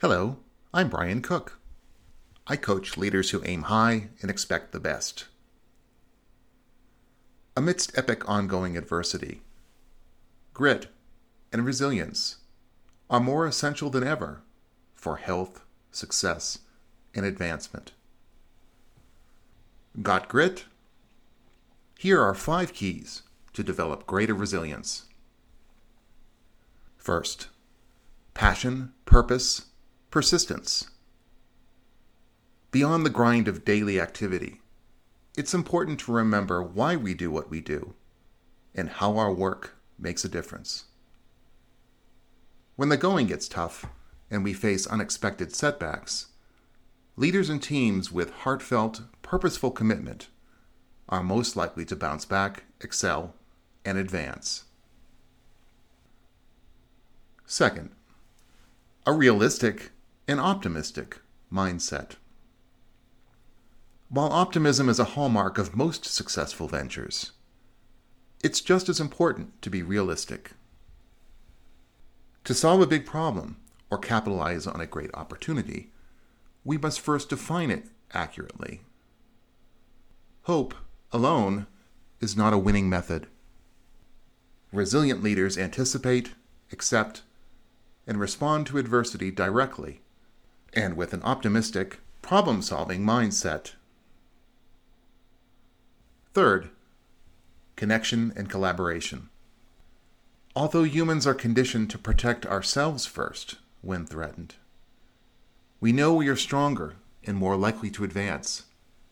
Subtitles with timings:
[0.00, 0.38] Hello,
[0.72, 1.58] I'm Brian Cook.
[2.46, 5.26] I coach leaders who aim high and expect the best.
[7.54, 9.42] Amidst epic ongoing adversity,
[10.54, 10.86] grit
[11.52, 12.38] and resilience
[13.10, 14.40] are more essential than ever
[14.94, 15.60] for health,
[15.92, 16.60] success,
[17.14, 17.92] and advancement.
[20.00, 20.64] Got grit?
[21.98, 23.20] Here are five keys
[23.52, 25.04] to develop greater resilience.
[26.96, 27.48] First,
[28.32, 29.66] passion, purpose,
[30.10, 30.90] persistence.
[32.72, 34.60] Beyond the grind of daily activity,
[35.36, 37.94] it's important to remember why we do what we do
[38.74, 40.86] and how our work makes a difference.
[42.74, 43.86] When the going gets tough
[44.30, 46.26] and we face unexpected setbacks,
[47.16, 50.28] leaders and teams with heartfelt, purposeful commitment
[51.08, 53.34] are most likely to bounce back, excel,
[53.84, 54.64] and advance.
[57.46, 57.90] Second,
[59.06, 59.90] a realistic
[60.30, 61.18] and optimistic
[61.52, 62.12] mindset.
[64.08, 67.32] While optimism is a hallmark of most successful ventures,
[68.40, 70.52] it's just as important to be realistic.
[72.44, 73.56] To solve a big problem
[73.90, 75.90] or capitalize on a great opportunity,
[76.64, 78.82] we must first define it accurately.
[80.42, 80.74] Hope
[81.10, 81.66] alone
[82.20, 83.26] is not a winning method.
[84.72, 86.34] Resilient leaders anticipate,
[86.70, 87.22] accept,
[88.06, 90.02] and respond to adversity directly
[90.72, 93.72] and with an optimistic, problem solving mindset.
[96.32, 96.70] Third,
[97.76, 99.28] connection and collaboration.
[100.54, 104.54] Although humans are conditioned to protect ourselves first when threatened,
[105.80, 108.64] we know we are stronger and more likely to advance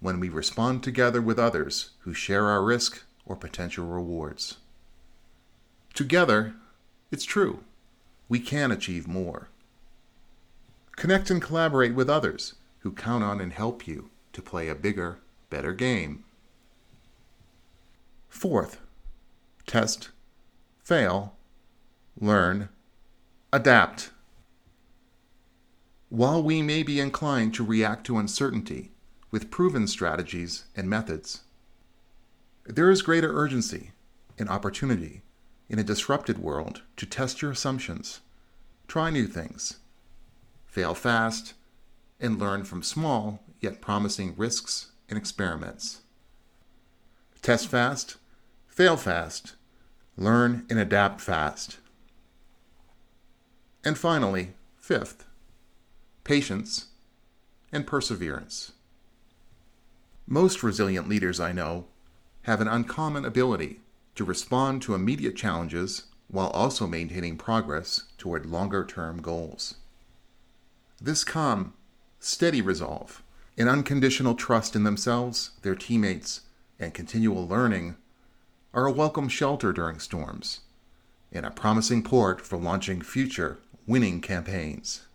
[0.00, 4.56] when we respond together with others who share our risk or potential rewards.
[5.94, 6.54] Together,
[7.10, 7.62] it's true,
[8.28, 9.48] we can achieve more.
[11.02, 15.18] Connect and collaborate with others who count on and help you to play a bigger,
[15.50, 16.22] better game.
[18.28, 18.78] Fourth,
[19.66, 20.10] test,
[20.84, 21.34] fail,
[22.16, 22.68] learn,
[23.52, 24.12] adapt.
[26.08, 28.92] While we may be inclined to react to uncertainty
[29.32, 31.40] with proven strategies and methods,
[32.64, 33.90] there is greater urgency
[34.38, 35.22] and opportunity
[35.68, 38.20] in a disrupted world to test your assumptions,
[38.86, 39.78] try new things,
[40.72, 41.52] fail fast,
[42.18, 46.00] and learn from small yet promising risks and experiments.
[47.42, 48.16] Test fast,
[48.68, 49.54] fail fast,
[50.16, 51.76] learn and adapt fast.
[53.84, 55.26] And finally, fifth,
[56.24, 56.86] patience
[57.70, 58.72] and perseverance.
[60.26, 61.84] Most resilient leaders I know
[62.42, 63.80] have an uncommon ability
[64.14, 69.74] to respond to immediate challenges while also maintaining progress toward longer term goals.
[71.04, 71.74] This calm,
[72.20, 73.24] steady resolve
[73.58, 76.42] and unconditional trust in themselves, their teammates,
[76.78, 77.96] and continual learning
[78.72, 80.60] are a welcome shelter during storms
[81.32, 85.06] and a promising port for launching future winning campaigns.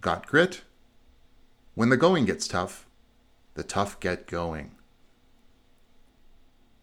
[0.00, 0.62] Got grit?
[1.74, 2.86] When the going gets tough,
[3.52, 4.70] the tough get going.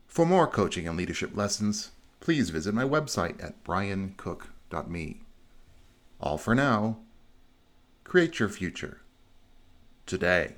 [0.06, 1.90] For more coaching and leadership lessons,
[2.20, 5.22] please visit my website at briancook.me.
[6.22, 7.00] All for now.
[8.08, 9.02] Create your future
[10.06, 10.56] today.